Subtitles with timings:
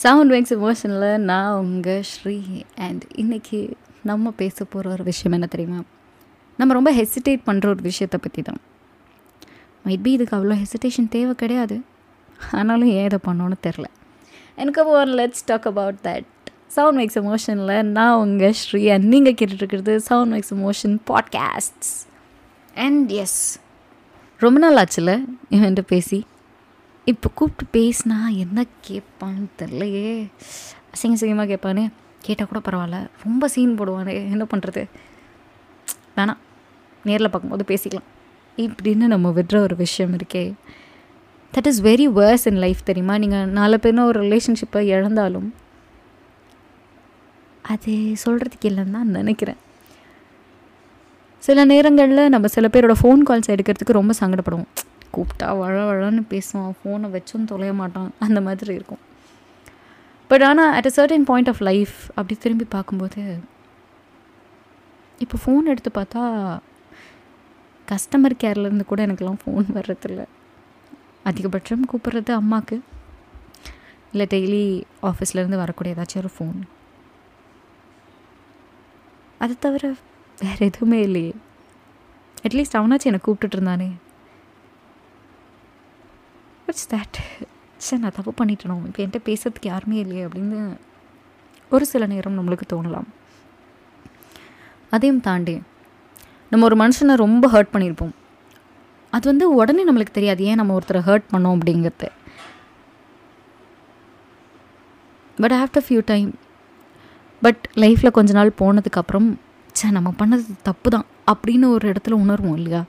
[0.00, 2.34] Sound wax எமோஷனில் நான் உங்கள் Sri.
[2.76, 3.72] And இன்றைக்கி
[4.02, 5.82] நம்ம பேச போகிற ஒரு விஷயம் என்ன தெரியுமா?
[6.56, 8.60] நம்ம ரொம்ப ஹெசிடேட் பண்ணுற ஒரு விஷயத்தை பற்றி தான்
[9.86, 11.80] மைட்பி இதுக்கு அவ்வளோ ஹெசிடேஷன் தேவை கிடையாது.
[12.52, 13.84] ஆனாலும் ஏன் இதை பண்ணோன்னு தெரில
[14.56, 16.30] எனக்கு one let's talk about that
[16.66, 18.88] sound makes எமோஷனில் நான் உங்கள் ஸ்ரீ.
[18.90, 21.94] அண்ட் நீங்கள் கேட்டுட்ருக்கிறது sound makes emotion podcasts
[22.74, 23.40] and yes
[24.38, 26.26] ரொம்ப நாள் ஆச்சுல இவன்ட்டு பேசி.
[27.10, 30.08] இப்போ கூப்பிட்டு பேசினா என்ன கேட்பான்னு தெரிலையே
[30.94, 31.84] அசிங்க அசிங்கமாக கேட்பானே
[32.20, 33.08] கேட்டால் கூட பரவாயில்ல.
[33.24, 34.14] ரொம்ப சீன் போடுவானே.
[34.14, 34.82] என்ன பண்ணுறது
[36.16, 36.40] வேணாம்
[37.04, 38.08] நேரில் பார்க்கும்போது பேசிக்கலாம்.
[38.56, 40.52] இப்படின்னு நம்ம விடுற ஒரு விஷயம் இருக்கே.
[41.54, 43.18] That is very worse in life தெரியுமா?
[43.18, 45.54] நீங்கள் நாலு பேரும் ஒரு ரிலேஷன்ஷிப்பை இழந்தாலும்.
[47.62, 47.92] அது
[48.24, 49.60] சொல்கிறதுக்கு இல்லைன்னு தான் நினைக்கிறேன்.
[51.38, 54.70] சில நேரங்களில் நம்ம சில பேரோட ஃபோன் கால்ஸ் எடுக்கிறதுக்கு ரொம்ப சங்கடப்படுவோம்.
[55.14, 56.72] கூப்பிட்டா வழ வழன்னு பேசுவான்.
[56.78, 58.10] ஃபோனை வச்சும் தொலைய மாட்டான்.
[58.18, 59.02] அந்த மாதிரி இருக்கும்.
[60.30, 63.22] பட் ஆனால் at a certain point of life அப்படி திரும்பி பார்க்கும்போது
[65.18, 66.22] இப்போ ஃபோன் எடுத்து பார்த்தா
[67.88, 70.22] கஸ்டமர் கேர்லேருந்து கூட எனக்கெல்லாம் ஃபோன் வர்றதில்ல.
[71.24, 72.76] அதிகபட்சம் கூப்பிட்றது அம்மாவுக்கு
[74.12, 74.64] இல்லை டெய்லி
[75.10, 76.58] ஆஃபீஸ்லேருந்து வரக்கூடிய ஏதாச்சும் ஒரு ஃபோன்
[79.38, 79.84] அதை தவிர
[80.38, 81.32] வேறு எதுவுமே இல்லையே.
[82.42, 83.88] அட்லீஸ்ட் அவனாச்சும் என்னை கூப்பிட்டுட்டு இருந்தானே.
[86.76, 87.18] வாட்ஸ் தேட்
[87.84, 88.74] சரி நான் தப்பு பண்ணிட்டேனோ?
[88.88, 90.58] இப்போ என்கிட்ட பேசுறதுக்கு யாருமே இல்லையே அப்படின்னு
[91.70, 93.08] ஒரு சில நேரம் நம்மளுக்கு தோணலாம்.
[94.94, 95.54] அதையும் தாண்டி
[96.50, 98.12] நம்ம ஒரு மனுஷனை ரொம்ப ஹர்ட் பண்ணியிருப்போம்.
[99.12, 100.42] அது வந்து உடனே நம்மளுக்கு தெரியாது.
[100.50, 102.10] ஏன் நம்ம ஒருத்தரை ஹர்ட் பண்ணோம் அப்படிங்கிறது?
[105.38, 106.28] But after few time
[107.42, 109.30] but லைஃப்பில் கொஞ்ச நாள் போனதுக்கப்புறம்
[109.78, 112.82] சே நம்ம பண்ணது தப்பு தான் அப்படின்னு ஒரு இடத்துல உணர்வோம் இல்லையா?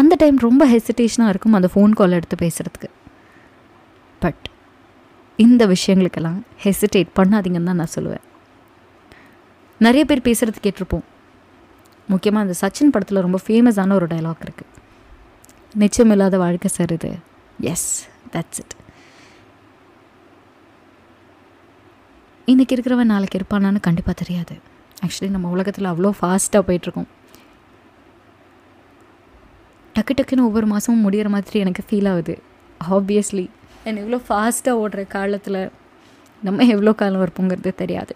[0.00, 2.90] அந்த டைம் ரொம்ப ஹெசிடேஷனாக இருக்கும் அந்த ஃபோன் கால் எடுத்து பேசுகிறதுக்கு
[4.22, 4.44] பட்
[5.38, 8.24] இந்த விஷயங்களுக்கெல்லாம் ஹெசிடேட் பண்ணாதீங்கன்னு தான் நான் சொல்லுவேன்.
[9.86, 11.04] நிறைய பேர் பேசுகிறது கேட்டிருப்போம்.
[12.12, 14.72] முக்கியமாக அந்த சச்சின் படத்தில் ரொம்ப ஃபேமஸான ஒரு டைலாக் இருக்குது
[15.82, 17.10] நிச்சயம் இல்லாத வாழ்க்கை சார் இது.
[17.72, 17.88] எஸ்
[18.34, 18.74] தட்ஸ் இட்
[22.52, 24.54] இன்றைக்கி இருக்கிறவன் நாளைக்கு இருப்பானான்னு கண்டிப்பாக தெரியாது.
[25.04, 27.10] ஆக்சுவலி நம்ம உலகத்தில் அவ்வளோ ஃபாஸ்ட்டாக போயிட்டுருக்கோம்
[30.04, 32.34] டக்கு டக்குன்னு ஒவ்வொரு மாதமும் முடிகிற மாதிரி எனக்கு ஃபீல் ஆகுது.
[32.96, 33.44] ஆப்வியஸ்லி
[33.84, 35.58] அண்ட் இவ்வளோ ஃபாஸ்ட்டாக ஓடுற காலத்தில்
[36.46, 38.14] நம்ம எவ்வளோ காலம் இருப்போங்கிறது தெரியாது.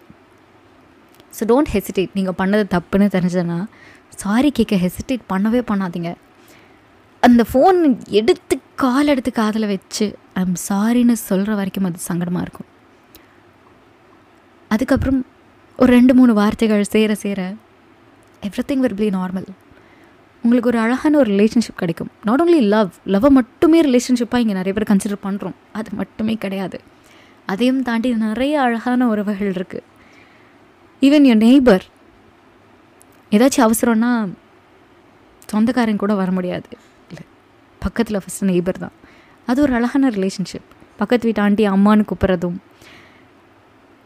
[1.37, 3.57] ஸோ டோன்ட் ஹெசிடேட் நீங்கள் பண்ணது தப்புன்னு தெரிஞ்சதுன்னா
[4.23, 6.11] சாரி கேட்க ஹெசிடேட் பண்ணவே பண்ணாதீங்க.
[7.27, 7.79] அந்த ஃபோன்
[8.19, 10.07] எடுத்து கால் எடுத்து காதில் வச்சு
[10.41, 12.69] ஐம் சாரின்னு சொல்கிற வரைக்கும் அது சங்கடமாக இருக்கும்.
[14.75, 15.19] அதுக்கப்புறம்
[15.79, 17.49] ஒரு ரெண்டு மூணு வார்த்தைகள் சேர சேர
[18.49, 19.49] everything will be normal
[20.43, 22.09] உங்களுக்கு ஒரு அழகான ஒரு ரிலேஷன்ஷிப் கிடைக்கும்.
[22.27, 26.77] நாட் ஓன்லி லவ் லவ்வை மட்டுமே ரிலேஷன்ஷிப்பாக இங்கே நிறைய பேர் கன்சிடர் பண்ணுறோம் அது மட்டுமே கிடையாது.
[27.51, 29.87] அதையும் தாண்டி நிறைய அழகான உறவுகள் இருக்குது
[31.01, 31.85] ஈவன் என் நெய்பர்
[33.31, 34.11] ஏதாச்சும் அவசரம்னா
[35.51, 36.69] சொந்தக்காரன் கூட வர முடியாது.
[37.11, 37.25] இல்லை
[37.85, 38.95] பக்கத்தில் ஃபஸ்ட்டு நெய்பர் தான்.
[39.49, 40.67] அது ஒரு அழகான ரிலேஷன்ஷிப்
[41.01, 42.57] பக்கத்து வீட்டு ஆண்டி அம்மான்னு கூப்பிட்றதும்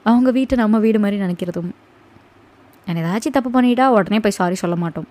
[0.05, 1.71] அவங்க வீட்டை நம்ம வீடு மாதிரி நினைக்கிறதும்.
[2.87, 5.07] நான் ஏதாச்சும் தப்பு பண்ணிட்டா உடனே போய் சாரி சொல்ல மாட்டோம்.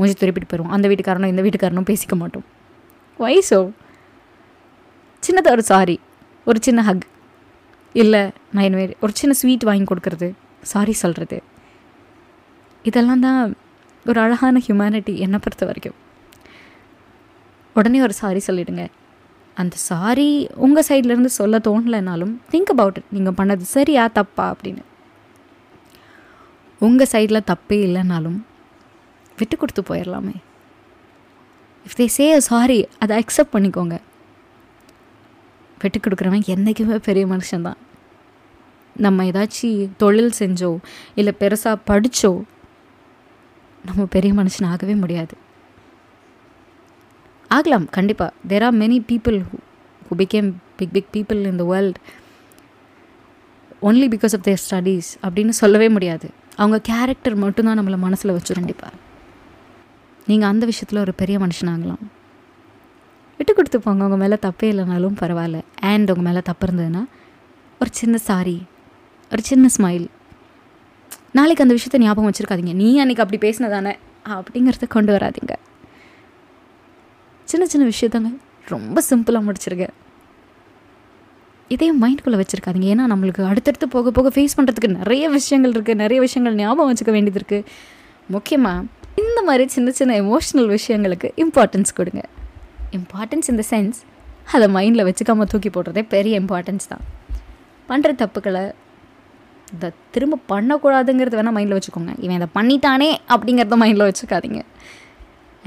[0.00, 2.46] மூஞ்சி திருப்பிட்டு போயிடுவோம் அந்த வீட்டுக்காரனும் இந்த வீட்டுக்காரனும் பேசிக்க மாட்டோம்.
[3.22, 3.60] வயசோ
[5.22, 5.96] சின்னதாக ஒரு சாரி
[6.48, 7.06] ஒரு சின்ன ஹக்
[7.94, 8.22] இல்லை
[8.54, 10.28] நான் இனிமேல் ஒரு சின்ன ஸ்வீட் வாங்கி கொடுக்குறது.
[10.72, 11.38] சாரி சொல்கிறது
[12.88, 13.40] இதெல்லாம் தான்
[14.06, 15.96] ஒரு அழகான ஹியூமனிட்டி என்னை பொறுத்த வரைக்கும்.
[17.76, 18.84] உடனே ஒரு சாரி சொல்லிவிடுங்க
[19.56, 20.28] அந்த சாரி
[20.66, 24.82] உங்கள் சைட்லேருந்து சொல்ல தோணலைனாலும் திங்க் அபவுட் இட் நீங்கள் பண்ணது சரியா தப்பா அப்படின்னு.
[26.86, 28.38] உங்கள் சைடில் தப்பே இல்லைனாலும்
[29.40, 30.36] விட்டு கொடுத்து போயிடலாமே
[31.86, 33.96] இஃப் தே சே சாரி அதை அக்செப்ட் பண்ணிக்கோங்க.
[35.82, 37.78] விட்டு கொடுக்குறவன் என்றைக்குமே பெரிய மனுஷன்தான்.
[38.96, 40.70] நம்ம ஏதாச்சும் தொழில் செஞ்சோ
[41.14, 42.32] இல்லை பெருசாக படித்தோ
[43.84, 45.34] நம்ம பெரிய மனுஷன் ஆகவே முடியாது.
[47.50, 49.38] ஆகலாம் கண்டிப்பாக there are many people
[50.08, 52.00] who become big big people in the world
[53.82, 56.28] only because of their studies அப்படின்னு சொல்லவே முடியாது.
[56.56, 58.94] அவங்க கேரக்டர் மட்டும்தான் நம்மளை மனசில் வச்சு கண்டிப்பாக
[60.28, 62.02] நீங்கள் அந்த விஷயத்தில் ஒரு பெரிய மனுஷனாகலாம்.
[63.38, 64.04] விட்டு கொடுத்து போங்க.
[64.04, 65.60] உங்கள் மேலே தப்பே இல்லைனாலும் பரவாயில்ல.
[65.90, 67.02] அண்ட் உங்கள் மேலே தப்பு இருந்ததுன்னா
[67.80, 68.62] ஒரு சின்ன சாரி
[69.32, 70.06] ஒரு சின்ன ஸ்மைல்
[71.38, 72.74] நாளைக்கு அந்த விஷயத்த ஞாபகம் வச்சுருக்காதீங்க.
[72.74, 73.92] நீ அன்றைக்கி அப்படி பேசினதானே?
[74.34, 75.54] அப்படிங்கிறத கொண்டு வராதிங்க.
[77.44, 78.30] சின்ன சின்ன விஷயத்தாங்க
[78.68, 79.94] ரொம்ப சிம்பிளாக முடிச்சிருக்கேன்
[81.68, 82.88] இதையும் மைண்ட்குள்ளே வச்சுருக்காதிங்க.
[82.94, 87.40] ஏன்னா நம்மளுக்கு அடுத்தடுத்து போக போக ஃபேஸ் பண்ணுறதுக்கு நிறைய விஷயங்கள் இருக்குது நிறைய விஷயங்கள் ஞாபகம் வச்சுக்க வேண்டியது
[87.40, 87.66] இருக்குது
[88.26, 88.84] முக்கியமாக
[89.22, 92.22] இந்த மாதிரி சின்ன சின்ன எமோஷ்னல் விஷயங்களுக்கு இம்பார்ட்டன்ஸ் கொடுங்க.
[92.98, 93.98] இம்பார்ட்டன்ஸ் இந்த சென்ஸ்
[94.52, 97.04] அதை மைண்டில் வச்சுக்காமல் தூக்கி போடுறதே பெரிய இம்பார்ட்டன்ஸ் தான்.
[97.88, 98.72] பண்ணுற தப்புக்களை
[99.74, 102.14] இதை திரும்ப பண்ணக்கூடாதுங்கிறது வேணால் மைண்டில் வச்சுக்கோங்க.
[102.24, 104.62] இவன் இதை பண்ணிட்டானே அப்படிங்கிறத மைண்டில் வச்சுக்காதீங்க.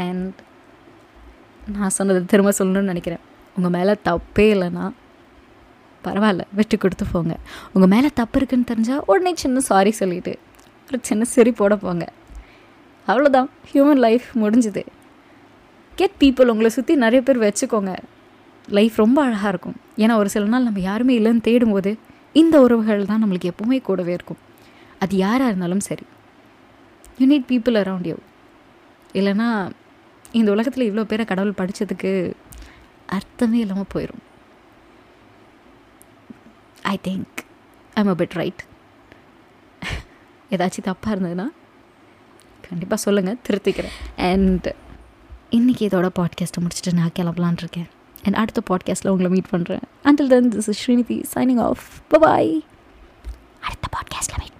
[0.05, 0.39] அண்ட்
[1.75, 3.23] நான் சொன்னது திரும்ப சொல்லணும்னு நினைக்கிறேன்.
[3.57, 4.85] உங்கள் மேலே தப்பே இல்லைன்னா
[6.05, 7.35] பரவாயில்ல விட்டு கொடுத்து போங்க.
[7.73, 10.33] உங்கள் மேலே தப்பு இருக்குன்னு தெரிஞ்சால் உடனே சின்ன சாரி சொல்லிவிட்டு
[10.87, 12.05] ஒரு சின்ன சிரிப்போட போங்க.
[13.07, 14.83] அவ்வளோதான் ஹியூமன் லைஃப் முடிஞ்சுது.
[15.99, 17.93] கெட் பீப்புள் உங்களை சுற்றி நிறைய பேர் வச்சுக்கோங்க.
[18.77, 19.77] லைஃப் ரொம்ப அழகாக இருக்கும்.
[20.03, 21.91] ஏன்னா ஒரு சில நாள் நம்ம யாருமே இல்லைன்னு தேடும்போது
[22.41, 24.41] இந்த உறவுகள் தான் நம்மளுக்கு எப்போவுமே கூடவே இருக்கும்.
[25.03, 26.05] அது யாராக இருந்தாலும் சரி.
[27.19, 28.17] You need people around you
[29.19, 29.47] இல்லைன்னா
[30.39, 32.11] இந்த உலகத்தில் இவ்வளோ பேரை கடவுள் படித்ததுக்கு
[33.17, 34.23] அர்த்தமே இல்லாமல் போயிடும்
[36.93, 37.41] I think
[37.99, 38.63] I'm a bit right
[40.55, 41.47] ஏதாச்சும் தப்பாக இருந்ததுன்னா
[42.69, 43.93] கண்டிப்பாக சொல்லுங்கள் திருத்திக்கிறேன்.
[44.17, 44.75] அண்ட்
[45.51, 47.87] இன்றைக்கி இதோட பாட்காஸ்ட்டை முடிச்சுட்டு நான் கிளம்பலான் இருக்கேன்
[48.23, 52.63] அண்ட் அடுத்த பாட்காஸ்ட்டில் உங்களை மீட் பண்ணுறேன் until then this is Srinidhi signing off bye
[53.61, 54.52] அடுத்த பாட்காஸ்ட்டில்